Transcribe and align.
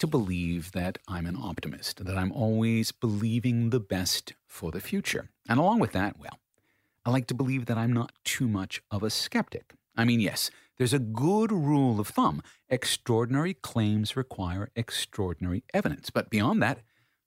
To 0.00 0.06
believe 0.06 0.72
that 0.72 0.96
I'm 1.06 1.26
an 1.26 1.36
optimist, 1.36 2.04
that 2.06 2.16
I'm 2.16 2.32
always 2.32 2.90
believing 2.90 3.68
the 3.68 3.80
best 3.80 4.32
for 4.46 4.70
the 4.70 4.80
future. 4.80 5.28
And 5.46 5.60
along 5.60 5.78
with 5.78 5.92
that, 5.92 6.18
well, 6.18 6.38
I 7.04 7.10
like 7.10 7.26
to 7.26 7.34
believe 7.34 7.66
that 7.66 7.76
I'm 7.76 7.92
not 7.92 8.12
too 8.24 8.48
much 8.48 8.80
of 8.90 9.02
a 9.02 9.10
skeptic. 9.10 9.74
I 9.94 10.06
mean, 10.06 10.20
yes, 10.20 10.50
there's 10.78 10.94
a 10.94 10.98
good 10.98 11.52
rule 11.52 12.00
of 12.00 12.08
thumb. 12.08 12.42
Extraordinary 12.70 13.52
claims 13.52 14.16
require 14.16 14.70
extraordinary 14.74 15.64
evidence. 15.74 16.08
But 16.08 16.30
beyond 16.30 16.62
that, 16.62 16.80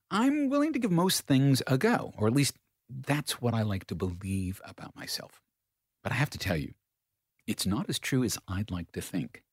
I'm 0.10 0.49
willing 0.49 0.74
to 0.74 0.80
give 0.80 0.91
most 0.91 1.27
things 1.27 1.62
a 1.68 1.77
go, 1.77 2.16
or 2.18 2.26
at 2.26 2.34
least 2.34 2.55
that's 2.90 3.40
what 3.40 3.54
I 3.54 3.62
like 3.62 3.85
to 3.85 3.96
believe 3.96 4.60
about 4.66 4.96
myself. 4.96 5.41
But 6.02 6.12
I 6.12 6.16
have 6.16 6.32
to 6.32 6.40
tell 6.40 6.58
you, 6.58 6.74
it's 7.46 7.68
not 7.68 7.88
as 7.88 7.99
true 7.99 8.24
as 8.24 8.40
I'd 8.48 8.71
like 8.71 8.91
to 8.94 9.02
think. 9.02 9.44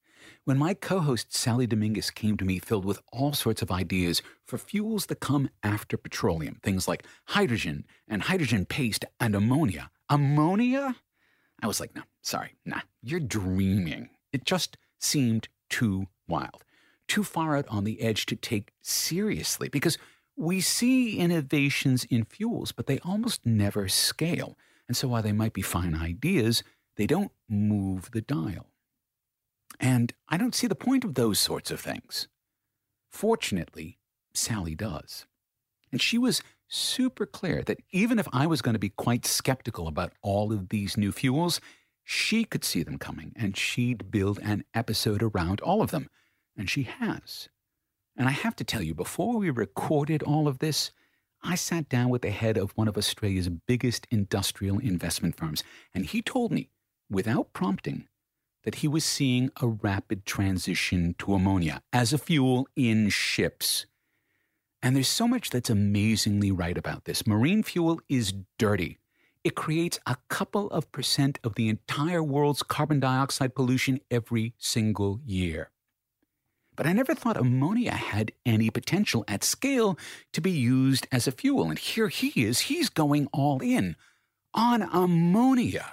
When 0.44 0.58
my 0.58 0.74
co 0.74 1.00
host 1.00 1.34
Sally 1.34 1.66
Dominguez 1.66 2.10
came 2.10 2.36
to 2.36 2.44
me 2.44 2.58
filled 2.58 2.84
with 2.84 3.00
all 3.12 3.32
sorts 3.32 3.62
of 3.62 3.70
ideas 3.70 4.22
for 4.44 4.58
fuels 4.58 5.06
that 5.06 5.20
come 5.20 5.50
after 5.62 5.96
petroleum, 5.96 6.58
things 6.62 6.88
like 6.88 7.04
hydrogen 7.26 7.84
and 8.08 8.22
hydrogen 8.22 8.66
paste 8.66 9.04
and 9.18 9.34
ammonia. 9.34 9.90
Ammonia? 10.08 10.96
I 11.62 11.66
was 11.66 11.80
like, 11.80 11.94
no, 11.94 12.02
sorry, 12.22 12.56
nah, 12.64 12.80
you're 13.02 13.20
dreaming. 13.20 14.10
It 14.32 14.44
just 14.44 14.76
seemed 14.98 15.48
too 15.68 16.06
wild, 16.26 16.64
too 17.08 17.24
far 17.24 17.56
out 17.56 17.66
on 17.68 17.84
the 17.84 18.00
edge 18.00 18.26
to 18.26 18.36
take 18.36 18.72
seriously 18.82 19.68
because 19.68 19.98
we 20.36 20.60
see 20.60 21.18
innovations 21.18 22.04
in 22.04 22.24
fuels, 22.24 22.72
but 22.72 22.86
they 22.86 22.98
almost 23.00 23.44
never 23.44 23.88
scale. 23.88 24.56
And 24.88 24.96
so 24.96 25.08
while 25.08 25.22
they 25.22 25.32
might 25.32 25.52
be 25.52 25.62
fine 25.62 25.94
ideas, 25.94 26.64
they 26.96 27.06
don't 27.06 27.32
move 27.48 28.10
the 28.12 28.22
dial. 28.22 28.69
And 29.80 30.12
I 30.28 30.36
don't 30.36 30.54
see 30.54 30.66
the 30.66 30.74
point 30.74 31.04
of 31.04 31.14
those 31.14 31.40
sorts 31.40 31.70
of 31.70 31.80
things. 31.80 32.28
Fortunately, 33.10 33.98
Sally 34.34 34.74
does. 34.74 35.26
And 35.90 36.00
she 36.00 36.18
was 36.18 36.42
super 36.68 37.26
clear 37.26 37.62
that 37.62 37.80
even 37.90 38.18
if 38.18 38.28
I 38.32 38.46
was 38.46 38.62
going 38.62 38.74
to 38.74 38.78
be 38.78 38.90
quite 38.90 39.26
skeptical 39.26 39.88
about 39.88 40.12
all 40.22 40.52
of 40.52 40.68
these 40.68 40.96
new 40.96 41.10
fuels, 41.10 41.60
she 42.04 42.44
could 42.44 42.64
see 42.64 42.82
them 42.82 42.98
coming 42.98 43.32
and 43.34 43.56
she'd 43.56 44.10
build 44.10 44.38
an 44.40 44.64
episode 44.74 45.22
around 45.22 45.60
all 45.62 45.82
of 45.82 45.90
them. 45.90 46.10
And 46.56 46.68
she 46.68 46.82
has. 46.82 47.48
And 48.16 48.28
I 48.28 48.32
have 48.32 48.54
to 48.56 48.64
tell 48.64 48.82
you, 48.82 48.94
before 48.94 49.38
we 49.38 49.48
recorded 49.48 50.22
all 50.22 50.46
of 50.46 50.58
this, 50.58 50.92
I 51.42 51.54
sat 51.54 51.88
down 51.88 52.10
with 52.10 52.20
the 52.20 52.30
head 52.30 52.58
of 52.58 52.72
one 52.72 52.86
of 52.86 52.98
Australia's 52.98 53.48
biggest 53.48 54.06
industrial 54.10 54.78
investment 54.78 55.36
firms, 55.36 55.64
and 55.94 56.04
he 56.04 56.20
told 56.20 56.52
me, 56.52 56.68
without 57.08 57.54
prompting, 57.54 58.08
that 58.64 58.76
he 58.76 58.88
was 58.88 59.04
seeing 59.04 59.50
a 59.60 59.66
rapid 59.66 60.26
transition 60.26 61.14
to 61.18 61.34
ammonia 61.34 61.82
as 61.92 62.12
a 62.12 62.18
fuel 62.18 62.68
in 62.76 63.08
ships. 63.08 63.86
And 64.82 64.96
there's 64.96 65.08
so 65.08 65.28
much 65.28 65.50
that's 65.50 65.70
amazingly 65.70 66.50
right 66.50 66.76
about 66.76 67.04
this. 67.04 67.26
Marine 67.26 67.62
fuel 67.62 68.00
is 68.08 68.32
dirty. 68.58 68.98
It 69.42 69.54
creates 69.54 69.98
a 70.06 70.16
couple 70.28 70.70
of 70.70 70.90
percent 70.92 71.38
of 71.42 71.54
the 71.54 71.68
entire 71.68 72.22
world's 72.22 72.62
carbon 72.62 73.00
dioxide 73.00 73.54
pollution 73.54 74.00
every 74.10 74.54
single 74.58 75.20
year. 75.24 75.70
But 76.76 76.86
I 76.86 76.92
never 76.92 77.14
thought 77.14 77.36
ammonia 77.36 77.92
had 77.92 78.32
any 78.46 78.70
potential 78.70 79.24
at 79.28 79.44
scale 79.44 79.98
to 80.32 80.40
be 80.40 80.50
used 80.50 81.06
as 81.12 81.26
a 81.26 81.32
fuel. 81.32 81.68
And 81.68 81.78
here 81.78 82.08
he 82.08 82.28
is, 82.44 82.60
he's 82.60 82.88
going 82.88 83.28
all 83.32 83.60
in 83.60 83.96
on 84.54 84.82
ammonia. 84.82 85.92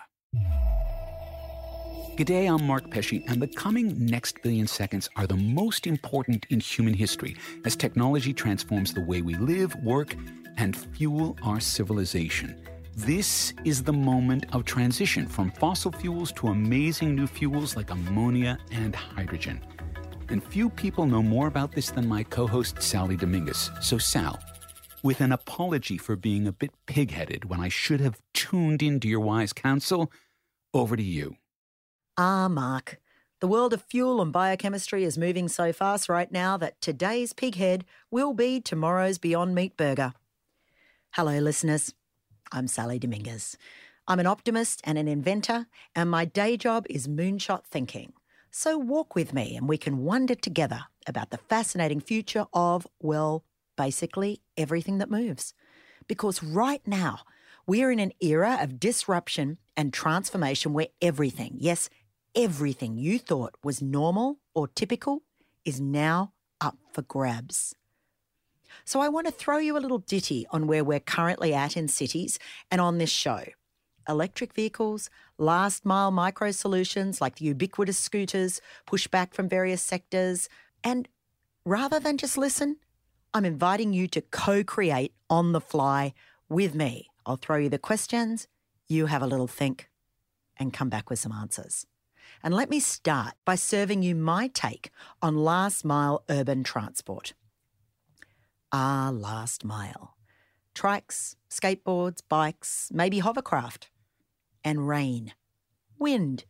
G'day, 2.17 2.51
I'm 2.51 2.65
Mark 2.65 2.89
Pesce, 2.89 3.23
and 3.27 3.39
the 3.39 3.47
coming 3.47 3.95
next 4.03 4.41
billion 4.41 4.65
seconds 4.65 5.07
are 5.17 5.27
the 5.27 5.35
most 5.35 5.85
important 5.85 6.47
in 6.49 6.59
human 6.59 6.95
history 6.95 7.35
as 7.63 7.75
technology 7.75 8.33
transforms 8.33 8.91
the 8.91 9.03
way 9.03 9.21
we 9.21 9.35
live, 9.35 9.75
work, 9.83 10.15
and 10.57 10.75
fuel 10.75 11.37
our 11.43 11.59
civilization. 11.59 12.59
This 12.95 13.53
is 13.65 13.83
the 13.83 13.93
moment 13.93 14.47
of 14.51 14.65
transition 14.65 15.27
from 15.27 15.51
fossil 15.51 15.91
fuels 15.91 16.31
to 16.31 16.47
amazing 16.47 17.13
new 17.13 17.27
fuels 17.27 17.75
like 17.75 17.91
ammonia 17.91 18.57
and 18.71 18.95
hydrogen. 18.95 19.63
And 20.29 20.43
few 20.43 20.71
people 20.71 21.05
know 21.05 21.21
more 21.21 21.45
about 21.45 21.73
this 21.73 21.91
than 21.91 22.07
my 22.07 22.23
co 22.23 22.47
host, 22.47 22.81
Sally 22.81 23.15
Dominguez. 23.15 23.69
So, 23.79 23.99
Sal, 23.99 24.39
with 25.03 25.21
an 25.21 25.33
apology 25.33 25.99
for 25.99 26.15
being 26.15 26.47
a 26.47 26.51
bit 26.51 26.71
pig 26.87 27.11
headed 27.11 27.45
when 27.45 27.59
I 27.59 27.69
should 27.69 27.99
have 27.99 28.19
tuned 28.33 28.81
into 28.81 29.07
your 29.07 29.19
wise 29.19 29.53
counsel, 29.53 30.11
over 30.73 30.95
to 30.95 31.03
you. 31.03 31.35
Ah, 32.19 32.47
Mark. 32.47 32.99
The 33.41 33.47
world 33.47 33.73
of 33.73 33.83
fuel 33.83 34.23
and 34.23 34.33
biochemistry 34.33 35.03
is 35.03 35.19
moving 35.19 35.47
so 35.47 35.71
fast 35.71 36.09
right 36.09 36.31
now 36.31 36.57
that 36.57 36.81
today's 36.81 37.31
pighead 37.31 37.83
will 38.09 38.33
be 38.33 38.59
tomorrow's 38.59 39.19
Beyond 39.19 39.53
Meat 39.53 39.77
burger. 39.77 40.15
Hello, 41.11 41.37
listeners. 41.37 41.93
I'm 42.51 42.67
Sally 42.67 42.97
Dominguez. 42.97 43.55
I'm 44.07 44.19
an 44.19 44.25
optimist 44.25 44.81
and 44.83 44.97
an 44.97 45.07
inventor, 45.07 45.67
and 45.95 46.09
my 46.09 46.25
day 46.25 46.57
job 46.57 46.87
is 46.89 47.07
moonshot 47.07 47.65
thinking. 47.65 48.13
So 48.49 48.79
walk 48.79 49.13
with 49.13 49.31
me 49.31 49.55
and 49.55 49.69
we 49.69 49.77
can 49.77 49.99
wonder 49.99 50.33
together 50.33 50.85
about 51.05 51.29
the 51.29 51.37
fascinating 51.37 51.99
future 51.99 52.47
of, 52.51 52.87
well, 52.99 53.43
basically 53.75 54.41
everything 54.57 54.97
that 54.97 55.11
moves. 55.11 55.53
Because 56.07 56.41
right 56.41 56.81
now, 56.87 57.19
we're 57.67 57.91
in 57.91 57.99
an 57.99 58.13
era 58.21 58.57
of 58.59 58.79
disruption 58.79 59.59
and 59.75 59.93
transformation 59.93 60.73
where 60.73 60.87
everything, 60.99 61.57
yes, 61.59 61.91
everything 62.37 62.97
you 62.97 63.17
thought 63.17 63.55
was 63.63 63.81
normal 63.81 64.37
or 64.53 64.67
typical 64.67 65.23
is 65.65 65.81
now 65.81 66.33
up 66.61 66.77
for 66.93 67.01
grabs. 67.01 67.73
So 68.85 68.99
I 69.01 69.09
want 69.09 69.25
to 69.25 69.33
throw 69.33 69.57
you 69.57 69.75
a 69.75 69.79
little 69.81 69.97
ditty 69.97 70.45
on 70.51 70.67
where 70.67 70.83
we're 70.83 70.99
currently 70.99 71.53
at 71.55 71.75
in 71.75 71.87
cities 71.87 72.37
and 72.69 72.79
on 72.79 72.99
this 72.99 73.09
show. 73.09 73.43
Electric 74.07 74.53
vehicles, 74.53 75.09
last 75.39 75.83
mile 75.83 76.11
micro 76.11 76.51
solutions 76.51 77.19
like 77.19 77.37
the 77.37 77.45
ubiquitous 77.45 77.97
scooters, 77.97 78.61
pushback 78.85 79.33
from 79.33 79.49
various 79.49 79.81
sectors, 79.81 80.47
and 80.83 81.09
rather 81.65 81.99
than 81.99 82.17
just 82.17 82.37
listen, 82.37 82.77
I'm 83.33 83.45
inviting 83.45 83.93
you 83.93 84.07
to 84.09 84.21
co 84.21 84.63
create 84.63 85.13
on 85.27 85.53
the 85.53 85.59
fly 85.59 86.13
with 86.47 86.75
me. 86.75 87.07
I'll 87.25 87.35
throw 87.35 87.57
you 87.57 87.69
the 87.69 87.79
questions, 87.79 88.47
you 88.87 89.07
have 89.07 89.23
a 89.23 89.27
little 89.27 89.47
think, 89.47 89.89
and 90.55 90.71
come 90.71 90.87
back 90.87 91.09
with 91.09 91.19
some 91.19 91.33
answers. 91.33 91.87
And 92.47 92.55
let 92.55 92.69
me 92.69 92.79
start 92.79 93.33
by 93.43 93.55
serving 93.55 94.03
you 94.03 94.15
my 94.15 94.47
take 94.47 94.89
on 95.21 95.35
last 95.35 95.83
mile 95.83 96.23
urban 96.29 96.63
transport. 96.63 97.33
Ah, 98.71 99.09
last 99.13 99.65
mile. 99.65 100.15
Trikes, 100.73 101.35
skateboards, 101.49 102.21
bikes, 102.29 102.89
maybe 102.93 103.19
hovercraft. 103.19 103.89
And 104.63 104.87
rain. 104.87 105.33
Wind. 105.99 106.45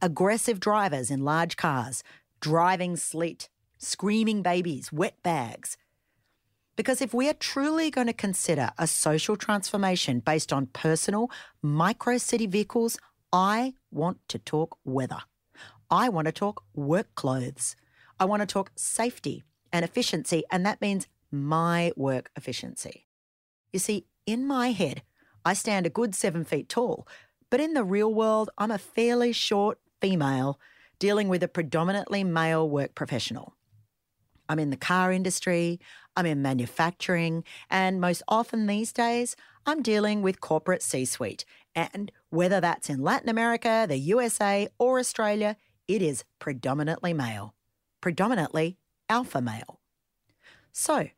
Aggressive 0.00 0.58
drivers 0.58 1.10
in 1.10 1.22
large 1.22 1.58
cars, 1.58 2.02
driving 2.40 2.96
sleet, 2.96 3.50
screaming 3.76 4.40
babies, 4.40 4.90
wet 4.90 5.22
bags. 5.22 5.76
Because 6.76 7.02
if 7.02 7.12
we 7.12 7.28
are 7.28 7.34
truly 7.34 7.90
going 7.90 8.06
to 8.06 8.14
consider 8.14 8.70
a 8.78 8.86
social 8.86 9.36
transformation 9.36 10.20
based 10.20 10.50
on 10.50 10.68
personal, 10.68 11.30
micro 11.60 12.16
city 12.16 12.46
vehicles, 12.46 12.96
I 13.34 13.74
want 13.90 14.16
to 14.28 14.38
talk 14.38 14.78
weather. 14.82 15.20
I 15.92 16.08
want 16.08 16.24
to 16.24 16.32
talk 16.32 16.64
work 16.72 17.14
clothes. 17.16 17.76
I 18.18 18.24
want 18.24 18.40
to 18.40 18.46
talk 18.46 18.72
safety 18.74 19.44
and 19.70 19.84
efficiency, 19.84 20.42
and 20.50 20.64
that 20.64 20.80
means 20.80 21.06
my 21.30 21.92
work 21.96 22.30
efficiency. 22.34 23.06
You 23.74 23.78
see, 23.78 24.06
in 24.24 24.46
my 24.46 24.70
head, 24.70 25.02
I 25.44 25.52
stand 25.52 25.84
a 25.84 25.90
good 25.90 26.14
seven 26.14 26.44
feet 26.44 26.70
tall, 26.70 27.06
but 27.50 27.60
in 27.60 27.74
the 27.74 27.84
real 27.84 28.12
world, 28.12 28.48
I'm 28.56 28.70
a 28.70 28.78
fairly 28.78 29.32
short 29.32 29.78
female 30.00 30.58
dealing 30.98 31.28
with 31.28 31.42
a 31.42 31.48
predominantly 31.48 32.24
male 32.24 32.66
work 32.66 32.94
professional. 32.94 33.54
I'm 34.48 34.58
in 34.58 34.70
the 34.70 34.78
car 34.78 35.12
industry, 35.12 35.78
I'm 36.16 36.24
in 36.24 36.40
manufacturing, 36.40 37.44
and 37.68 38.00
most 38.00 38.22
often 38.28 38.66
these 38.66 38.94
days, 38.94 39.36
I'm 39.66 39.82
dealing 39.82 40.22
with 40.22 40.40
corporate 40.40 40.82
C 40.82 41.04
suite 41.04 41.44
and 41.74 42.10
whether 42.30 42.62
that's 42.62 42.88
in 42.88 43.02
Latin 43.02 43.28
America, 43.28 43.84
the 43.86 43.98
USA, 43.98 44.68
or 44.78 44.98
Australia, 44.98 45.56
it 45.88 46.02
is 46.02 46.24
predominantly 46.38 47.12
male, 47.12 47.54
predominantly 48.00 48.78
alpha 49.08 49.40
male. 49.40 49.80
So, 50.72 51.08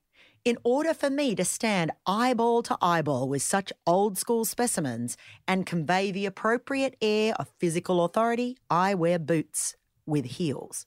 in 0.45 0.59
order 0.63 0.93
for 0.93 1.09
me 1.09 1.35
to 1.37 1.45
stand 1.45 1.93
eyeball 2.07 2.63
to 2.65 2.77
eyeball 2.83 3.29
with 3.29 3.43
such 3.43 3.73
old 3.87 4.19
school 4.19 4.45
specimens 4.45 5.17
and 5.49 5.65
convey 5.65 6.11
the 6.11 6.27
appropriate 6.27 6.97
air 7.01 7.35
of 7.37 7.53
physical 7.59 8.05
authority, 8.05 8.59
I 8.69 8.95
wear 8.95 9.19
boots 9.19 9.77
with 10.05 10.25
heels. 10.27 10.87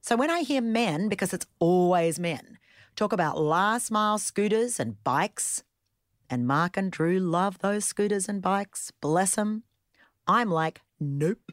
So 0.00 0.16
when 0.16 0.30
I 0.30 0.40
hear 0.40 0.62
men, 0.62 1.08
because 1.08 1.34
it's 1.34 1.46
always 1.58 2.18
men, 2.18 2.58
talk 2.94 3.12
about 3.12 3.38
last 3.38 3.90
mile 3.90 4.18
scooters 4.18 4.80
and 4.80 5.02
bikes 5.04 5.64
and 6.28 6.46
Mark 6.46 6.76
and 6.76 6.90
Drew 6.90 7.18
love 7.18 7.58
those 7.58 7.84
scooters 7.84 8.28
and 8.28 8.42
bikes, 8.42 8.92
bless 9.00 9.36
them. 9.36 9.62
I'm 10.26 10.50
like, 10.50 10.80
nope. 10.98 11.52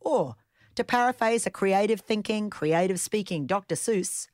Or, 0.00 0.36
to 0.74 0.84
paraphrase 0.84 1.46
a 1.46 1.50
creative 1.50 2.00
thinking, 2.00 2.50
creative 2.50 3.00
speaking 3.00 3.46
Dr. 3.46 3.74
Seuss, 3.74 4.28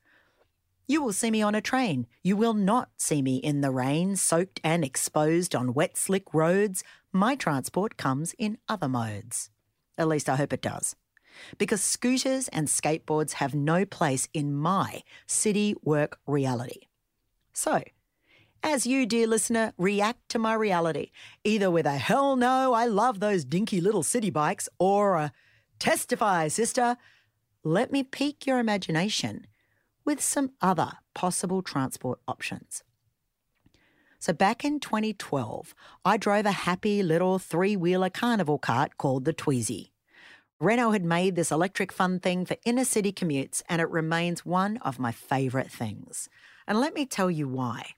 You 0.87 1.03
will 1.03 1.13
see 1.13 1.29
me 1.29 1.41
on 1.41 1.55
a 1.55 1.61
train. 1.61 2.07
You 2.23 2.35
will 2.35 2.53
not 2.53 2.89
see 2.97 3.21
me 3.21 3.37
in 3.37 3.61
the 3.61 3.71
rain, 3.71 4.15
soaked 4.15 4.59
and 4.63 4.83
exposed 4.83 5.55
on 5.55 5.73
wet, 5.73 5.97
slick 5.97 6.33
roads. 6.33 6.83
My 7.11 7.35
transport 7.35 7.97
comes 7.97 8.33
in 8.37 8.57
other 8.67 8.87
modes. 8.87 9.49
At 9.97 10.07
least 10.07 10.29
I 10.29 10.35
hope 10.37 10.53
it 10.53 10.61
does. 10.61 10.95
Because 11.57 11.81
scooters 11.81 12.47
and 12.49 12.67
skateboards 12.67 13.33
have 13.33 13.53
no 13.53 13.85
place 13.85 14.27
in 14.33 14.55
my 14.55 15.03
city 15.27 15.75
work 15.83 16.19
reality. 16.25 16.87
So, 17.53 17.83
as 18.63 18.85
you, 18.85 19.05
dear 19.05 19.27
listener, 19.27 19.73
react 19.77 20.27
to 20.29 20.39
my 20.39 20.53
reality, 20.53 21.11
either 21.43 21.69
with 21.71 21.85
a 21.85 21.97
hell 21.97 22.35
no, 22.35 22.73
I 22.73 22.85
love 22.85 23.19
those 23.19 23.45
dinky 23.45 23.79
little 23.79 24.03
city 24.03 24.29
bikes, 24.29 24.67
or 24.79 25.15
a 25.15 25.31
testify, 25.79 26.47
sister, 26.47 26.97
let 27.63 27.91
me 27.91 28.03
pique 28.03 28.45
your 28.45 28.59
imagination 28.59 29.47
with 30.05 30.21
some 30.21 30.51
other 30.61 30.91
possible 31.13 31.61
transport 31.61 32.19
options. 32.27 32.83
So, 34.19 34.33
back 34.33 34.65
in 34.65 34.79
2012, 34.81 35.73
I 36.03 36.17
drove 36.17 36.45
a 36.45 36.51
happy 36.51 37.01
little 37.01 37.39
three 37.39 37.77
wheeler 37.77 38.09
carnival 38.09 38.57
cart 38.57 38.97
called 38.97 39.23
the 39.23 39.33
Twizy. 39.33 39.91
Renault 40.59 40.91
had 40.91 41.05
made 41.05 41.35
this 41.35 41.51
electric 41.51 41.93
fun 41.93 42.19
thing 42.19 42.45
for 42.45 42.57
inner 42.65 42.83
city 42.83 43.13
commutes, 43.13 43.61
and 43.69 43.81
it 43.81 43.89
remains 43.89 44.45
one 44.45 44.75
of 44.77 44.99
my 44.99 45.13
favourite 45.13 45.71
things. 45.71 46.27
And 46.67 46.81
let 46.81 46.93
me 46.93 47.05
tell 47.05 47.31
you 47.31 47.47
why. 47.47 47.93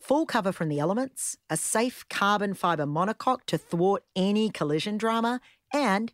Full 0.00 0.26
cover 0.26 0.50
from 0.50 0.68
the 0.68 0.80
elements, 0.80 1.36
a 1.48 1.56
safe 1.56 2.04
carbon 2.08 2.54
fibre 2.54 2.86
monocoque 2.86 3.44
to 3.46 3.58
thwart 3.58 4.02
any 4.16 4.50
collision 4.50 4.98
drama, 4.98 5.40
and 5.72 6.12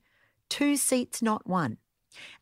two 0.48 0.76
seats, 0.76 1.22
not 1.22 1.46
one. 1.46 1.78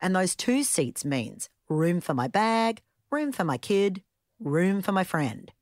And 0.00 0.14
those 0.14 0.34
two 0.34 0.62
seats 0.62 1.04
means 1.04 1.48
room 1.68 2.00
for 2.00 2.14
my 2.14 2.28
bag, 2.28 2.82
room 3.10 3.32
for 3.32 3.44
my 3.44 3.58
kid, 3.58 4.02
room 4.40 4.82
for 4.82 4.92
my 4.92 5.04
friend. 5.04 5.52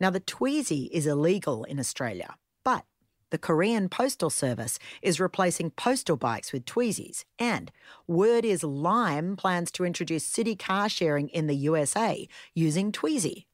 Now, 0.00 0.10
the 0.10 0.20
Twizy 0.20 0.88
is 0.92 1.06
illegal 1.06 1.64
in 1.64 1.80
Australia, 1.80 2.36
but 2.64 2.84
the 3.30 3.38
Korean 3.38 3.88
Postal 3.88 4.30
Service 4.30 4.78
is 5.02 5.20
replacing 5.20 5.70
postal 5.72 6.16
bikes 6.16 6.52
with 6.52 6.64
Twizys, 6.64 7.24
and 7.38 7.70
word 8.06 8.44
is 8.44 8.62
Lime 8.62 9.36
plans 9.36 9.70
to 9.72 9.84
introduce 9.84 10.24
city 10.24 10.56
car 10.56 10.88
sharing 10.88 11.28
in 11.28 11.46
the 11.46 11.56
USA 11.56 12.28
using 12.54 12.92
Twizy. 12.92 13.46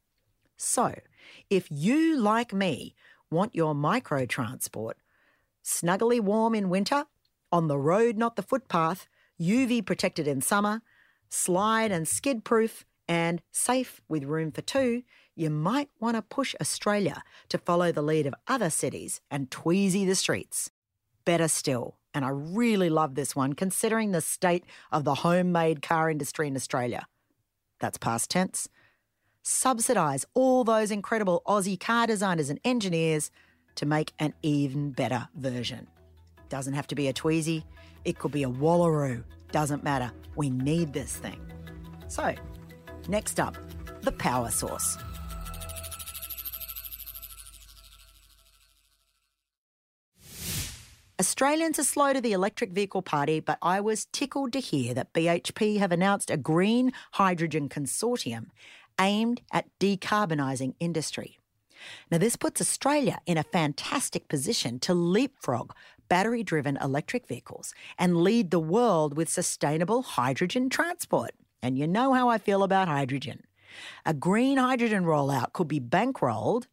So, 0.57 0.95
if 1.51 1.67
you, 1.71 2.17
like 2.19 2.53
me, 2.53 2.95
want 3.31 3.55
your 3.55 3.75
micro 3.75 4.27
transport 4.27 4.99
snuggly 5.65 6.21
warm 6.21 6.55
in 6.55 6.69
winter, 6.69 7.07
on 7.53 7.69
the 7.69 7.79
road, 7.79 8.17
not 8.17 8.37
the 8.37 8.43
footpath, 8.43 9.07
UV 9.41 9.85
protected 9.85 10.27
in 10.27 10.41
summer, 10.41 10.83
slide 11.29 11.91
and 11.93 12.07
skid 12.07 12.45
proof, 12.45 12.85
and 13.09 13.43
safe 13.51 14.01
with 14.09 14.25
room 14.25 14.51
for 14.51 14.63
two, 14.63 15.03
you 15.35 15.51
might 15.51 15.91
want 16.01 16.17
to 16.17 16.23
push 16.23 16.55
Australia 16.61 17.23
to 17.49 17.59
follow 17.59 17.93
the 17.93 18.03
lead 18.03 18.27
of 18.27 18.35
other 18.47 18.71
cities 18.71 19.21
and 19.31 19.51
Twizy 19.51 20.07
the 20.07 20.15
streets. 20.15 20.71
Better 21.25 21.49
still, 21.49 21.97
and 22.13 22.25
I 22.25 22.29
really 22.29 22.89
love 22.89 23.15
this 23.15 23.35
one 23.35 23.55
considering 23.55 24.13
the 24.13 24.21
state 24.21 24.65
of 24.93 25.05
the 25.05 25.17
homemade 25.17 25.83
car 25.83 26.09
industry 26.09 26.49
in 26.49 26.57
Australia. 26.57 27.07
That's 27.81 27.99
past 27.99 28.31
tense. 28.31 28.69
Subsidise 29.43 30.25
all 30.35 30.65
those 30.65 30.91
incredible 30.91 31.43
Aussie 31.47 31.79
car 31.79 32.07
designers 32.07 32.49
and 32.49 32.61
engineers 32.65 33.31
to 33.75 33.87
make 33.87 34.13
an 34.19 34.33
even 34.43 34.93
better 34.93 35.29
version. 35.35 35.89
Doesn't 36.49 36.75
have 36.75 36.87
to 36.89 36.95
be 36.95 37.09
a 37.09 37.13
Twizy, 37.13 37.65
it 38.05 38.19
could 38.19 38.33
be 38.33 38.43
a 38.43 38.49
Wallaroo. 38.49 39.25
Doesn't 39.53 39.85
matter. 39.85 40.13
We 40.37 40.51
need 40.51 40.93
this 40.93 41.17
thing. 41.17 41.41
So, 42.09 42.35
next 43.09 43.41
up, 43.41 43.57
the 44.03 44.13
power 44.13 44.51
source. 44.51 44.99
Australians 51.21 51.79
are 51.79 51.85
slow 51.85 52.13
to 52.13 52.21
the 52.21 52.33
electric 52.33 52.73
vehicle 52.73 53.01
party, 53.01 53.39
but 53.39 53.59
I 53.63 53.81
was 53.81 54.07
tickled 54.07 54.53
to 54.53 54.61
hear 54.61 54.95
that 54.95 55.13
BHP 55.13 55.79
have 55.79 55.93
announced 55.93 56.29
a 56.29 56.37
green 56.37 56.93
hydrogen 57.13 57.69
consortium 57.69 58.47
aimed 59.01 59.41
at 59.53 59.69
decarbonising 59.79 60.75
industry. 60.81 61.39
Now, 62.11 62.19
this 62.19 62.37
puts 62.37 62.61
Australia 62.61 63.21
in 63.27 63.39
a 63.39 63.43
fantastic 63.45 64.29
position 64.29 64.79
to 64.81 64.95
leapfrog 64.95 65.73
battery 66.09 66.43
driven 66.43 66.77
electric 66.77 67.27
vehicles 67.27 67.75
and 67.99 68.23
lead 68.23 68.51
the 68.51 68.61
world 68.61 69.17
with 69.17 69.29
sustainable 69.29 70.03
hydrogen 70.03 70.69
transport. 70.69 71.33
And 71.63 71.79
you 71.79 71.87
know 71.87 72.13
how 72.13 72.29
I 72.29 72.39
feel 72.39 72.63
about 72.63 72.89
hydrogen. 72.89 73.43
A 74.07 74.15
green 74.15 74.59
hydrogen 74.59 75.05
rollout 75.05 75.53
could 75.53 75.69
be 75.69 75.81
bankrolled 75.81 76.67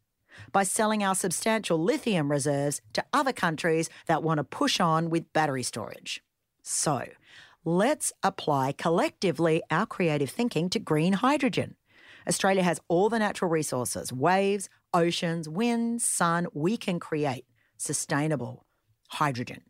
by 0.52 0.62
selling 0.62 1.02
our 1.02 1.14
substantial 1.14 1.78
lithium 1.78 2.30
reserves 2.30 2.80
to 2.92 3.04
other 3.12 3.32
countries 3.32 3.90
that 4.06 4.22
want 4.22 4.38
to 4.38 4.44
push 4.44 4.80
on 4.80 5.10
with 5.10 5.32
battery 5.32 5.62
storage. 5.62 6.22
So, 6.62 7.06
let's 7.64 8.12
apply 8.22 8.72
collectively 8.72 9.62
our 9.70 9.86
creative 9.86 10.30
thinking 10.30 10.68
to 10.70 10.78
green 10.78 11.14
hydrogen. 11.14 11.76
Australia 12.26 12.62
has 12.62 12.80
all 12.88 13.08
the 13.08 13.18
natural 13.18 13.50
resources 13.50 14.12
waves, 14.12 14.68
oceans, 14.94 15.48
wind, 15.48 16.02
sun. 16.02 16.46
We 16.52 16.76
can 16.76 17.00
create 17.00 17.44
sustainable 17.76 18.64
hydrogen. 19.12 19.62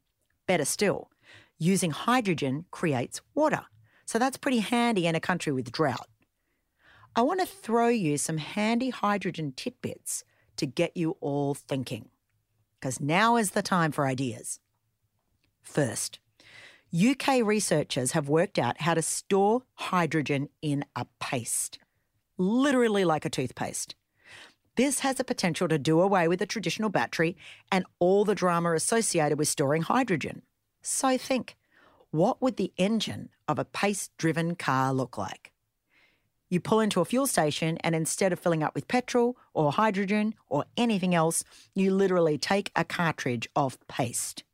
Better 0.46 0.64
still, 0.64 1.10
using 1.58 1.90
hydrogen 1.90 2.64
creates 2.70 3.20
water. 3.34 3.64
So 4.06 4.18
that's 4.18 4.36
pretty 4.36 4.58
handy 4.58 5.06
in 5.06 5.14
a 5.14 5.20
country 5.20 5.52
with 5.52 5.72
drought. 5.72 6.08
I 7.14 7.22
want 7.22 7.40
to 7.40 7.46
throw 7.46 7.88
you 7.88 8.16
some 8.18 8.38
handy 8.38 8.90
hydrogen 8.90 9.52
tidbits 9.54 10.24
to 10.56 10.66
get 10.66 10.96
you 10.96 11.16
all 11.20 11.54
thinking, 11.54 12.08
because 12.80 13.00
now 13.00 13.36
is 13.36 13.50
the 13.50 13.62
time 13.62 13.92
for 13.92 14.06
ideas. 14.06 14.60
First, 15.62 16.18
UK 16.94 17.42
researchers 17.42 18.12
have 18.12 18.28
worked 18.28 18.58
out 18.58 18.82
how 18.82 18.94
to 18.94 19.02
store 19.02 19.62
hydrogen 19.74 20.48
in 20.60 20.84
a 20.94 21.06
paste, 21.20 21.78
literally 22.38 23.04
like 23.04 23.24
a 23.24 23.30
toothpaste. 23.30 23.94
This 24.76 25.00
has 25.00 25.16
the 25.16 25.24
potential 25.24 25.68
to 25.68 25.78
do 25.78 26.00
away 26.00 26.28
with 26.28 26.38
the 26.38 26.46
traditional 26.46 26.88
battery 26.88 27.36
and 27.70 27.84
all 27.98 28.24
the 28.24 28.34
drama 28.34 28.74
associated 28.74 29.38
with 29.38 29.48
storing 29.48 29.82
hydrogen. 29.82 30.42
So 30.80 31.18
think 31.18 31.56
what 32.10 32.40
would 32.42 32.56
the 32.56 32.72
engine 32.76 33.30
of 33.48 33.58
a 33.58 33.64
paste 33.64 34.10
driven 34.18 34.54
car 34.54 34.92
look 34.92 35.16
like? 35.16 35.52
You 36.50 36.60
pull 36.60 36.80
into 36.80 37.00
a 37.00 37.06
fuel 37.06 37.26
station, 37.26 37.78
and 37.78 37.94
instead 37.94 38.30
of 38.30 38.38
filling 38.38 38.62
up 38.62 38.74
with 38.74 38.86
petrol 38.86 39.38
or 39.54 39.72
hydrogen 39.72 40.34
or 40.50 40.66
anything 40.76 41.14
else, 41.14 41.42
you 41.74 41.94
literally 41.94 42.36
take 42.36 42.70
a 42.76 42.84
cartridge 42.84 43.48
of 43.56 43.78
paste. 43.88 44.44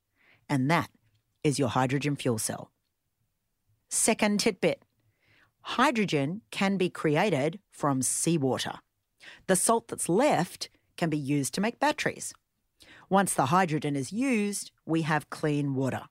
And 0.49 0.71
that 0.71 0.91
is 1.43 1.59
your 1.59 1.71
hydrogen 1.71 2.15
fuel 2.15 2.39
cell. 2.39 2.71
Second 3.89 4.39
tidbit 4.39 4.85
hydrogen 5.63 6.43
can 6.53 6.77
be 6.77 6.89
created 6.89 7.59
from 7.73 8.03
seawater. 8.03 8.79
The 9.47 9.57
salt 9.57 9.89
that's 9.89 10.09
left 10.09 10.69
can 10.97 11.11
be 11.11 11.19
used 11.19 11.55
to 11.55 11.61
make 11.61 11.81
batteries. 11.81 12.35
Once 13.09 13.33
the 13.35 13.47
hydrogen 13.47 13.97
is 13.97 14.13
used, 14.13 14.71
we 14.85 15.03
have 15.03 15.31
clean 15.31 15.75
water. 15.75 16.03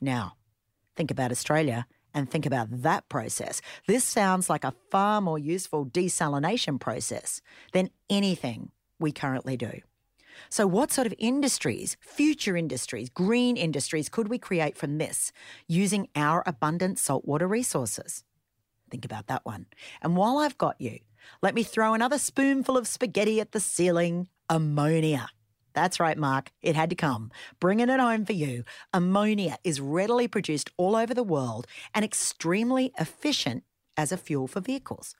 Now, 0.00 0.34
think 0.96 1.10
about 1.10 1.30
Australia 1.30 1.86
and 2.12 2.30
think 2.30 2.46
about 2.46 2.82
that 2.82 3.08
process. 3.08 3.60
This 3.86 4.04
sounds 4.04 4.48
like 4.48 4.64
a 4.64 4.74
far 4.90 5.20
more 5.20 5.38
useful 5.38 5.86
desalination 5.86 6.80
process 6.80 7.40
than 7.72 7.90
anything 8.08 8.70
we 8.98 9.12
currently 9.12 9.56
do. 9.56 9.80
So, 10.48 10.66
what 10.66 10.92
sort 10.92 11.06
of 11.06 11.14
industries, 11.18 11.96
future 12.00 12.56
industries, 12.56 13.08
green 13.08 13.56
industries, 13.56 14.08
could 14.08 14.28
we 14.28 14.38
create 14.38 14.76
from 14.76 14.98
this 14.98 15.32
using 15.68 16.08
our 16.16 16.42
abundant 16.46 16.98
saltwater 16.98 17.46
resources? 17.46 18.24
Think 18.90 19.04
about 19.04 19.26
that 19.28 19.44
one. 19.44 19.66
And 20.02 20.16
while 20.16 20.38
I've 20.38 20.58
got 20.58 20.80
you, 20.80 20.98
let 21.42 21.54
me 21.54 21.62
throw 21.62 21.94
another 21.94 22.18
spoonful 22.18 22.76
of 22.76 22.88
spaghetti 22.88 23.40
at 23.40 23.52
the 23.52 23.60
ceiling 23.60 24.28
ammonia. 24.48 25.28
That's 25.74 25.98
right, 25.98 26.16
Mark. 26.16 26.52
It 26.62 26.76
had 26.76 26.90
to 26.90 26.96
come. 26.96 27.32
Bringing 27.58 27.88
it 27.88 28.00
home 28.00 28.24
for 28.24 28.32
you. 28.32 28.64
Ammonia 28.92 29.58
is 29.64 29.80
readily 29.80 30.28
produced 30.28 30.70
all 30.76 30.94
over 30.94 31.12
the 31.12 31.24
world 31.24 31.66
and 31.92 32.04
extremely 32.04 32.92
efficient 32.98 33.64
as 33.96 34.12
a 34.12 34.16
fuel 34.16 34.46
for 34.46 34.60
vehicles. 34.60 35.16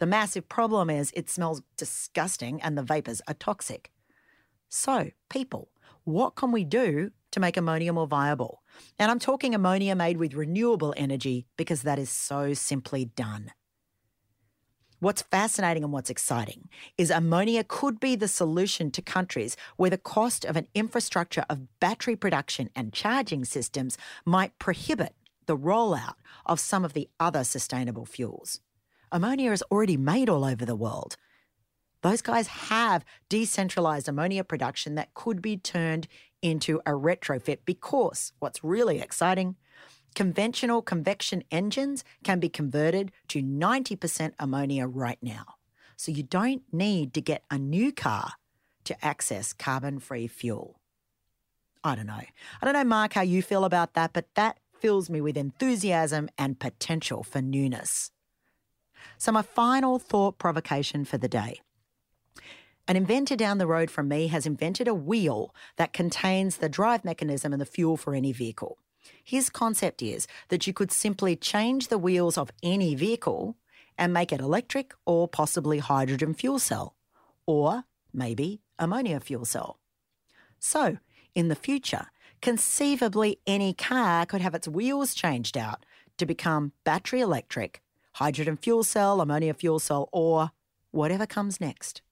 The 0.00 0.06
massive 0.06 0.48
problem 0.48 0.90
is 0.90 1.12
it 1.14 1.30
smells 1.30 1.62
disgusting 1.76 2.60
and 2.62 2.76
the 2.76 2.82
vapours 2.82 3.22
are 3.28 3.34
toxic. 3.34 3.90
So, 4.68 5.10
people, 5.28 5.70
what 6.04 6.34
can 6.36 6.52
we 6.52 6.64
do 6.64 7.10
to 7.32 7.40
make 7.40 7.56
ammonia 7.56 7.92
more 7.92 8.06
viable? 8.06 8.62
And 8.98 9.10
I'm 9.10 9.18
talking 9.18 9.54
ammonia 9.54 9.94
made 9.94 10.16
with 10.16 10.34
renewable 10.34 10.94
energy 10.96 11.46
because 11.56 11.82
that 11.82 11.98
is 11.98 12.10
so 12.10 12.54
simply 12.54 13.04
done. 13.04 13.52
What's 15.00 15.22
fascinating 15.22 15.82
and 15.82 15.94
what's 15.94 16.10
exciting 16.10 16.68
is 16.98 17.10
ammonia 17.10 17.64
could 17.64 18.00
be 18.00 18.16
the 18.16 18.28
solution 18.28 18.90
to 18.90 19.00
countries 19.00 19.56
where 19.76 19.88
the 19.88 19.96
cost 19.96 20.44
of 20.44 20.56
an 20.56 20.66
infrastructure 20.74 21.46
of 21.48 21.80
battery 21.80 22.16
production 22.16 22.68
and 22.76 22.92
charging 22.92 23.46
systems 23.46 23.96
might 24.26 24.58
prohibit 24.58 25.14
the 25.46 25.56
rollout 25.56 26.16
of 26.44 26.60
some 26.60 26.84
of 26.84 26.92
the 26.92 27.08
other 27.18 27.44
sustainable 27.44 28.04
fuels. 28.04 28.60
ammonia 29.10 29.52
is 29.52 29.64
already 29.72 29.96
made 29.96 30.28
all 30.28 30.44
over 30.44 30.66
the 30.66 30.76
world. 30.76 31.16
Those 32.02 32.20
guys 32.20 32.46
have 32.46 33.02
decentralized 33.30 34.06
ammonia 34.06 34.44
production 34.44 34.96
that 34.96 35.14
could 35.14 35.40
be 35.40 35.56
turned 35.56 36.08
into 36.42 36.80
a 36.84 36.90
retrofit 36.90 37.60
because 37.64 38.32
what's 38.38 38.62
really 38.62 39.00
exciting 39.00 39.56
conventional 40.14 40.82
convection 40.82 41.44
engines 41.50 42.04
can 42.24 42.40
be 42.40 42.48
converted 42.48 43.12
to 43.28 43.42
90% 43.42 44.32
ammonia 44.38 44.86
right 44.86 45.18
now. 45.22 45.56
So 45.96 46.12
you 46.12 46.22
don't 46.22 46.62
need 46.72 47.12
to 47.14 47.20
get 47.20 47.44
a 47.50 47.58
new 47.58 47.92
car 47.92 48.32
to 48.84 49.04
access 49.04 49.52
carbon 49.52 49.98
free 49.98 50.26
fuel. 50.26 50.80
I 51.84 51.94
don't 51.94 52.06
know. 52.06 52.12
I 52.14 52.64
don't 52.64 52.74
know, 52.74 52.84
Mark, 52.84 53.14
how 53.14 53.22
you 53.22 53.42
feel 53.42 53.64
about 53.64 53.94
that, 53.94 54.12
but 54.12 54.26
that 54.34 54.58
fills 54.78 55.08
me 55.08 55.20
with 55.20 55.36
enthusiasm 55.36 56.28
and 56.38 56.58
potential 56.58 57.22
for 57.22 57.40
newness. 57.40 58.10
So, 59.16 59.32
my 59.32 59.42
final 59.42 59.98
thought 59.98 60.38
provocation 60.38 61.04
for 61.04 61.18
the 61.18 61.28
day. 61.28 61.60
An 62.88 62.96
inventor 62.96 63.36
down 63.36 63.58
the 63.58 63.68
road 63.68 63.90
from 63.90 64.08
me 64.08 64.26
has 64.28 64.46
invented 64.46 64.88
a 64.88 64.94
wheel 64.94 65.54
that 65.76 65.92
contains 65.92 66.56
the 66.56 66.68
drive 66.68 67.04
mechanism 67.04 67.52
and 67.52 67.60
the 67.60 67.66
fuel 67.66 67.96
for 67.96 68.14
any 68.14 68.32
vehicle. 68.32 68.78
His 69.22 69.50
concept 69.50 70.02
is 70.02 70.26
that 70.48 70.66
you 70.66 70.72
could 70.72 70.92
simply 70.92 71.36
change 71.36 71.88
the 71.88 71.98
wheels 71.98 72.36
of 72.36 72.50
any 72.62 72.94
vehicle 72.94 73.56
and 73.96 74.12
make 74.12 74.32
it 74.32 74.40
electric 74.40 74.92
or 75.04 75.28
possibly 75.28 75.78
hydrogen 75.78 76.34
fuel 76.34 76.58
cell, 76.58 76.94
or 77.46 77.84
maybe 78.12 78.62
ammonia 78.78 79.20
fuel 79.20 79.44
cell. 79.44 79.78
So, 80.58 80.98
in 81.34 81.48
the 81.48 81.54
future, 81.54 82.06
conceivably 82.40 83.38
any 83.46 83.72
car 83.74 84.26
could 84.26 84.40
have 84.40 84.54
its 84.54 84.66
wheels 84.66 85.14
changed 85.14 85.56
out 85.56 85.84
to 86.16 86.26
become 86.26 86.72
battery 86.84 87.20
electric, 87.20 87.82
hydrogen 88.14 88.56
fuel 88.56 88.84
cell, 88.84 89.20
ammonia 89.20 89.54
fuel 89.54 89.78
cell, 89.78 90.08
or 90.12 90.50
whatever 90.90 91.26
comes 91.26 91.60
next. 91.60 92.02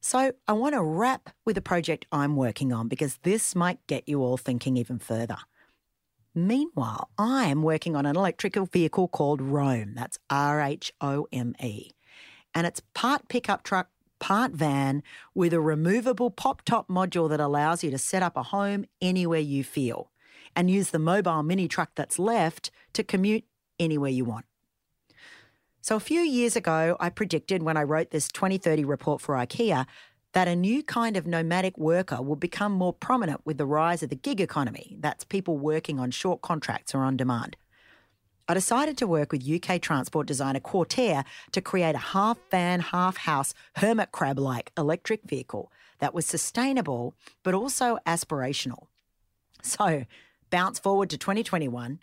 So, 0.00 0.32
I 0.46 0.52
want 0.52 0.74
to 0.74 0.82
wrap 0.82 1.30
with 1.44 1.56
a 1.56 1.62
project 1.62 2.06
I'm 2.12 2.36
working 2.36 2.72
on 2.72 2.88
because 2.88 3.18
this 3.22 3.54
might 3.54 3.86
get 3.86 4.08
you 4.08 4.20
all 4.22 4.36
thinking 4.36 4.76
even 4.76 4.98
further. 4.98 5.38
Meanwhile, 6.34 7.10
I 7.16 7.46
am 7.46 7.62
working 7.62 7.94
on 7.94 8.06
an 8.06 8.16
electrical 8.16 8.66
vehicle 8.66 9.06
called 9.06 9.40
Rhome. 9.40 9.94
That's 9.94 10.18
R 10.28 10.60
H 10.60 10.92
O 11.00 11.28
M 11.32 11.54
E. 11.62 11.92
And 12.54 12.66
it's 12.66 12.82
part 12.92 13.28
pickup 13.28 13.62
truck, 13.62 13.88
part 14.18 14.50
van 14.50 15.04
with 15.34 15.52
a 15.52 15.60
removable 15.60 16.30
pop 16.30 16.62
top 16.62 16.88
module 16.88 17.28
that 17.28 17.40
allows 17.40 17.84
you 17.84 17.90
to 17.92 17.98
set 17.98 18.22
up 18.22 18.36
a 18.36 18.42
home 18.42 18.84
anywhere 19.00 19.40
you 19.40 19.62
feel 19.62 20.10
and 20.56 20.70
use 20.70 20.90
the 20.90 20.98
mobile 20.98 21.42
mini 21.44 21.68
truck 21.68 21.90
that's 21.94 22.18
left 22.18 22.72
to 22.94 23.04
commute 23.04 23.44
anywhere 23.78 24.10
you 24.10 24.24
want. 24.24 24.46
So, 25.82 25.94
a 25.96 26.00
few 26.00 26.20
years 26.20 26.56
ago, 26.56 26.96
I 26.98 27.10
predicted 27.10 27.62
when 27.62 27.76
I 27.76 27.82
wrote 27.82 28.10
this 28.10 28.28
2030 28.28 28.84
report 28.84 29.20
for 29.20 29.34
IKEA 29.34 29.86
that 30.34 30.48
a 30.48 30.56
new 30.56 30.82
kind 30.82 31.16
of 31.16 31.26
nomadic 31.26 31.78
worker 31.78 32.20
will 32.20 32.36
become 32.36 32.72
more 32.72 32.92
prominent 32.92 33.40
with 33.44 33.56
the 33.56 33.64
rise 33.64 34.02
of 34.02 34.10
the 34.10 34.16
gig 34.16 34.40
economy. 34.40 34.96
That's 35.00 35.24
people 35.24 35.56
working 35.56 36.00
on 36.00 36.10
short 36.10 36.42
contracts 36.42 36.94
or 36.94 36.98
on 36.98 37.16
demand. 37.16 37.56
I 38.48 38.54
decided 38.54 38.98
to 38.98 39.06
work 39.06 39.32
with 39.32 39.48
UK 39.48 39.80
transport 39.80 40.26
designer 40.26 40.60
Cortair 40.60 41.24
to 41.52 41.60
create 41.60 41.94
a 41.94 41.98
half 41.98 42.36
van, 42.50 42.80
half 42.80 43.16
house, 43.16 43.54
hermit 43.76 44.12
crab 44.12 44.38
like 44.38 44.72
electric 44.76 45.22
vehicle 45.24 45.72
that 46.00 46.12
was 46.12 46.26
sustainable 46.26 47.14
but 47.44 47.54
also 47.54 47.98
aspirational. 48.04 48.88
So, 49.62 50.04
bounce 50.50 50.78
forward 50.78 51.10
to 51.10 51.16
2021, 51.16 52.00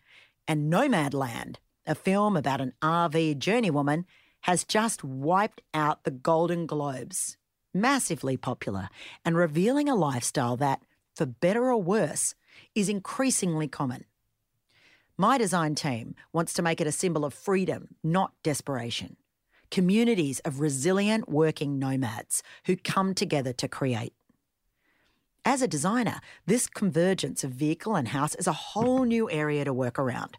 and 0.48 0.74
Nomadland, 0.74 1.58
a 1.86 1.94
film 1.94 2.36
about 2.36 2.62
an 2.62 2.74
RV 2.82 3.38
journeywoman, 3.38 4.06
has 4.42 4.64
just 4.64 5.04
wiped 5.04 5.62
out 5.74 6.06
the 6.06 6.12
Golden 6.12 6.66
Globes 6.66 7.38
massively 7.74 8.38
popular 8.38 8.90
and 9.24 9.36
revealing 9.36 9.90
a 9.90 9.96
lifestyle 9.96 10.58
that, 10.58 10.82
for 11.16 11.26
better 11.26 11.66
or 11.66 11.82
worse, 11.82 12.36
is 12.76 12.90
increasingly 12.90 13.68
common. 13.68 14.06
My 15.18 15.38
design 15.38 15.76
team 15.76 16.16
wants 16.34 16.54
to 16.54 16.62
make 16.62 16.82
it 16.82 16.88
a 16.88 16.92
symbol 16.92 17.26
of 17.26 17.34
freedom, 17.34 17.90
not 18.04 18.34
desperation. 18.44 19.18
Communities 19.70 20.40
of 20.40 20.60
resilient 20.60 21.30
working 21.30 21.80
nomads 21.80 22.44
who 22.66 22.76
come 22.76 23.14
together 23.14 23.54
to 23.54 23.68
create. 23.68 24.14
As 25.46 25.62
a 25.62 25.68
designer, 25.68 26.22
this 26.46 26.68
convergence 26.68 27.44
of 27.44 27.52
vehicle 27.52 27.96
and 27.96 28.10
house 28.10 28.36
is 28.36 28.48
a 28.48 28.54
whole 28.54 29.06
new 29.06 29.30
area 29.30 29.66
to 29.66 29.74
work 29.74 29.98
around. 29.98 30.38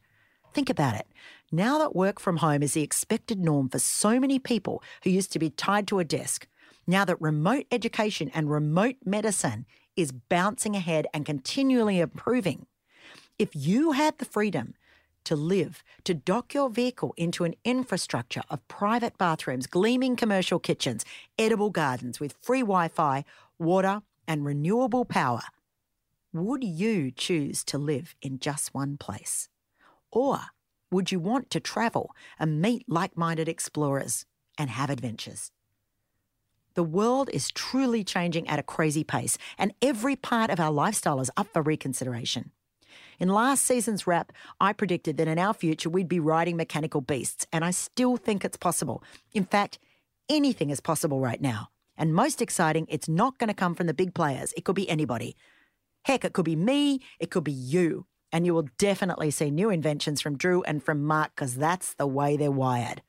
Think 0.53 0.69
about 0.69 0.95
it. 0.95 1.07
Now 1.51 1.79
that 1.79 1.97
work 1.97 2.21
from 2.21 2.39
home 2.39 2.63
is 2.63 2.75
the 2.75 2.83
expected 2.83 3.41
norm 3.41 3.69
for 3.69 3.79
so 3.79 4.21
many 4.21 4.39
people 4.39 4.83
who 5.03 5.11
used 5.11 5.33
to 5.33 5.39
be 5.39 5.51
tied 5.51 5.87
to 5.89 5.99
a 5.99 6.05
desk, 6.05 6.47
now 6.87 7.05
that 7.05 7.21
remote 7.21 7.67
education 7.71 8.31
and 8.35 8.51
remote 8.51 8.97
medicine 9.05 9.67
is 9.97 10.13
bouncing 10.13 10.75
ahead 10.75 11.07
and 11.13 11.27
continually 11.27 12.01
improving, 12.01 12.67
if 13.39 13.51
you 13.55 13.93
had 13.93 14.19
the 14.19 14.25
freedom 14.25 14.75
to 15.25 15.37
live, 15.37 15.85
to 16.05 16.15
dock 16.15 16.53
your 16.55 16.69
vehicle 16.69 17.15
into 17.17 17.45
an 17.45 17.55
infrastructure 17.65 18.43
of 18.51 18.67
private 18.69 19.17
bathrooms, 19.19 19.67
gleaming 19.67 20.17
commercial 20.17 20.59
kitchens, 20.59 21.05
edible 21.39 21.71
gardens 21.71 22.19
with 22.19 22.35
free 22.41 22.61
Wi 22.61 22.89
Fi, 22.89 23.25
water, 23.59 24.03
and 24.27 24.45
renewable 24.45 25.05
power, 25.05 25.43
would 26.33 26.65
you 26.65 27.11
choose 27.11 27.63
to 27.65 27.79
live 27.79 28.15
in 28.23 28.39
just 28.39 28.75
one 28.75 28.97
place? 28.97 29.49
Or 30.11 30.41
would 30.91 31.13
you 31.13 31.21
want 31.21 31.51
to 31.51 31.61
travel 31.61 32.11
and 32.39 32.61
meet 32.61 32.85
like 32.89 33.17
minded 33.17 33.49
explorers 33.49 34.25
and 34.59 34.71
have 34.71 34.91
adventures? 34.91 35.51
The 36.75 36.83
world 36.83 37.29
is 37.33 37.51
truly 37.51 38.03
changing 38.03 38.49
at 38.49 38.59
a 38.59 38.63
crazy 38.63 39.05
pace, 39.05 39.37
and 39.59 39.75
every 39.83 40.17
part 40.17 40.51
of 40.51 40.59
our 40.59 40.71
lifestyle 40.71 41.21
is 41.21 41.31
up 41.37 41.49
for 41.53 41.63
reconsideration. 41.63 42.51
In 43.19 43.29
last 43.29 43.65
season's 43.65 44.07
wrap, 44.07 44.33
I 44.61 44.73
predicted 44.73 45.17
that 45.19 45.29
in 45.29 45.39
our 45.39 45.55
future 45.55 45.91
we'd 45.91 46.09
be 46.09 46.21
riding 46.21 46.57
mechanical 46.57 47.01
beasts, 47.01 47.47
and 47.53 47.65
I 47.65 47.71
still 47.71 48.17
think 48.17 48.45
it's 48.45 48.57
possible. 48.57 49.03
In 49.33 49.45
fact, 49.45 49.79
anything 50.29 50.71
is 50.71 50.81
possible 50.81 51.21
right 51.21 51.41
now. 51.41 51.69
And 51.97 52.15
most 52.15 52.41
exciting, 52.41 52.87
it's 52.89 53.09
not 53.09 53.39
going 53.39 53.49
to 53.49 53.55
come 53.55 53.75
from 53.75 53.87
the 53.87 53.95
big 53.95 54.15
players. 54.15 54.55
It 54.57 54.65
could 54.65 54.75
be 54.75 54.89
anybody. 54.89 55.37
Heck, 56.05 56.25
it 56.25 56.33
could 56.33 56.45
be 56.45 56.57
me, 56.57 57.01
it 57.21 57.31
could 57.31 57.45
be 57.45 57.53
you. 57.53 58.07
And 58.33 58.47
you 58.47 58.55
will 58.55 58.69
definitely 58.79 59.31
see 59.31 59.51
new 59.51 59.69
inventions 59.69 60.23
from 60.23 60.39
Drew 60.39 60.63
and 60.63 60.83
from 60.83 61.05
Mark 61.05 61.33
because 61.37 61.57
that's 61.57 61.95
the 61.95 62.07
way 62.07 62.37
they're 62.37 62.51
wired. 62.51 63.03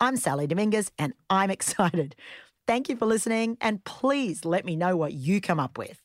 I'm 0.00 0.16
Sally 0.16 0.46
Dominguez, 0.46 0.90
and 0.98 1.12
I'm 1.28 1.50
excited. 1.56 2.16
Thank 2.70 2.88
you 2.88 2.94
for 2.94 3.06
listening, 3.06 3.56
and 3.60 3.82
please 3.82 4.44
let 4.44 4.64
me 4.64 4.76
know 4.76 4.96
what 4.96 5.12
you 5.12 5.40
come 5.40 5.58
up 5.58 5.76
with. 5.76 6.00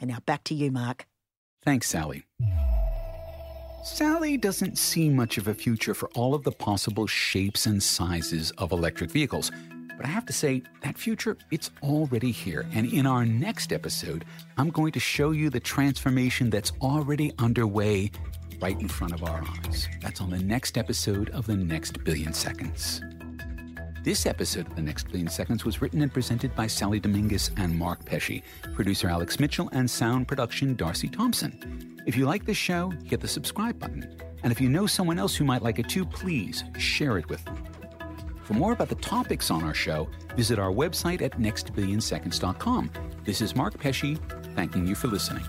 And 0.00 0.08
now 0.08 0.18
back 0.24 0.44
to 0.44 0.54
you, 0.54 0.70
Mark. 0.70 1.04
Thanks, 1.64 1.88
Sally. 1.88 2.22
Sally 3.82 4.36
doesn't 4.36 4.78
see 4.78 5.10
much 5.10 5.36
of 5.36 5.48
a 5.48 5.54
future 5.54 5.94
for 5.94 6.08
all 6.10 6.32
of 6.32 6.44
the 6.44 6.52
possible 6.52 7.08
shapes 7.08 7.66
and 7.66 7.82
sizes 7.82 8.52
of 8.52 8.70
electric 8.70 9.10
vehicles. 9.10 9.50
But 9.96 10.06
I 10.06 10.08
have 10.10 10.24
to 10.26 10.32
say, 10.32 10.62
that 10.84 10.96
future, 10.96 11.36
it's 11.50 11.72
already 11.82 12.30
here. 12.30 12.68
And 12.72 12.86
in 12.92 13.04
our 13.04 13.26
next 13.26 13.72
episode, 13.72 14.24
I'm 14.58 14.70
going 14.70 14.92
to 14.92 15.00
show 15.00 15.32
you 15.32 15.50
the 15.50 15.58
transformation 15.58 16.50
that's 16.50 16.70
already 16.82 17.32
underway 17.40 18.12
right 18.60 18.80
in 18.80 18.86
front 18.86 19.12
of 19.12 19.24
our 19.24 19.42
eyes. 19.64 19.88
That's 20.02 20.20
on 20.20 20.30
the 20.30 20.38
next 20.38 20.78
episode 20.78 21.30
of 21.30 21.46
The 21.48 21.56
Next 21.56 22.04
Billion 22.04 22.32
Seconds. 22.32 23.00
This 24.06 24.24
episode 24.24 24.68
of 24.68 24.76
The 24.76 24.82
Next 24.82 25.08
Billion 25.08 25.26
Seconds 25.26 25.64
was 25.64 25.82
written 25.82 26.00
and 26.00 26.12
presented 26.12 26.54
by 26.54 26.68
Sally 26.68 27.00
Dominguez 27.00 27.50
and 27.56 27.76
Mark 27.76 28.04
Pesce, 28.04 28.40
producer 28.72 29.08
Alex 29.08 29.40
Mitchell, 29.40 29.68
and 29.72 29.90
sound 29.90 30.28
production 30.28 30.76
Darcy 30.76 31.08
Thompson. 31.08 32.00
If 32.06 32.16
you 32.16 32.24
like 32.24 32.46
this 32.46 32.56
show, 32.56 32.92
hit 33.04 33.20
the 33.20 33.26
subscribe 33.26 33.80
button. 33.80 34.16
And 34.44 34.52
if 34.52 34.60
you 34.60 34.68
know 34.68 34.86
someone 34.86 35.18
else 35.18 35.34
who 35.34 35.44
might 35.44 35.62
like 35.62 35.80
it 35.80 35.88
too, 35.88 36.06
please 36.06 36.62
share 36.78 37.18
it 37.18 37.28
with 37.28 37.44
them. 37.46 37.56
For 38.44 38.54
more 38.54 38.74
about 38.74 38.90
the 38.90 38.94
topics 38.94 39.50
on 39.50 39.64
our 39.64 39.74
show, 39.74 40.08
visit 40.36 40.60
our 40.60 40.70
website 40.70 41.20
at 41.20 41.32
nextbillionseconds.com. 41.32 42.90
This 43.24 43.40
is 43.40 43.56
Mark 43.56 43.76
Pesce, 43.76 44.14
thanking 44.54 44.86
you 44.86 44.94
for 44.94 45.08
listening. 45.08 45.42